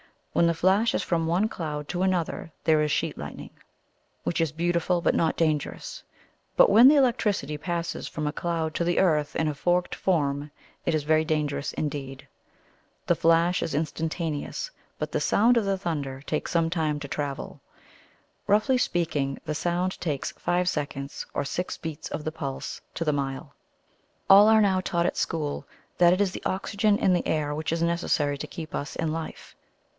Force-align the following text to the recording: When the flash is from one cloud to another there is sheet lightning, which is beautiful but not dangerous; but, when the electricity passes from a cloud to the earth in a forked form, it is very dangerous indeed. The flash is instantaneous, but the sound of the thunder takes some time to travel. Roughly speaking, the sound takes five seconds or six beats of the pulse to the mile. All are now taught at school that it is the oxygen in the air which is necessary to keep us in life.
When 0.33 0.47
the 0.47 0.53
flash 0.55 0.95
is 0.95 1.03
from 1.03 1.27
one 1.27 1.47
cloud 1.47 1.87
to 1.89 2.01
another 2.01 2.51
there 2.63 2.81
is 2.81 2.89
sheet 2.91 3.17
lightning, 3.19 3.51
which 4.23 4.41
is 4.41 4.51
beautiful 4.53 4.99
but 5.01 5.13
not 5.13 5.35
dangerous; 5.37 6.01
but, 6.55 6.71
when 6.71 6.87
the 6.87 6.95
electricity 6.95 7.55
passes 7.57 8.07
from 8.07 8.25
a 8.25 8.31
cloud 8.33 8.73
to 8.75 8.83
the 8.83 8.97
earth 8.97 9.35
in 9.35 9.47
a 9.47 9.53
forked 9.53 9.93
form, 9.93 10.49
it 10.87 10.95
is 10.95 11.03
very 11.03 11.25
dangerous 11.25 11.71
indeed. 11.73 12.27
The 13.05 13.13
flash 13.15 13.61
is 13.61 13.75
instantaneous, 13.75 14.71
but 14.97 15.11
the 15.11 15.19
sound 15.19 15.57
of 15.57 15.65
the 15.65 15.77
thunder 15.77 16.21
takes 16.21 16.49
some 16.49 16.71
time 16.71 16.99
to 17.01 17.09
travel. 17.09 17.59
Roughly 18.47 18.79
speaking, 18.79 19.37
the 19.45 19.53
sound 19.53 19.99
takes 19.99 20.31
five 20.31 20.67
seconds 20.67 21.27
or 21.33 21.43
six 21.43 21.77
beats 21.77 22.07
of 22.07 22.23
the 22.23 22.31
pulse 22.31 22.81
to 22.95 23.03
the 23.05 23.13
mile. 23.13 23.53
All 24.31 24.47
are 24.47 24.61
now 24.61 24.79
taught 24.79 25.05
at 25.05 25.17
school 25.17 25.67
that 25.99 26.13
it 26.13 26.21
is 26.21 26.31
the 26.31 26.41
oxygen 26.45 26.97
in 26.97 27.13
the 27.13 27.27
air 27.27 27.53
which 27.53 27.73
is 27.73 27.83
necessary 27.83 28.37
to 28.39 28.47
keep 28.47 28.73
us 28.73 28.95
in 28.95 29.11
life. 29.11 29.55